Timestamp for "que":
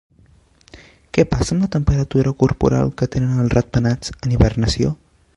3.01-3.09